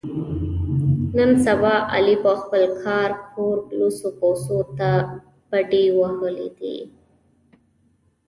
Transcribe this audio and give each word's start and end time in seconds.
نن 1.15 1.31
سبا 1.45 1.73
علي 1.93 2.15
په 2.23 2.31
خپل 2.41 2.63
کلي 2.83 3.15
کور 3.33 3.57
کې 3.65 3.73
لوڅو 3.79 4.09
پوڅو 4.19 4.59
ته 4.77 4.89
بډې 5.49 5.83
وهلې 5.99 6.47
دي. 6.57 6.75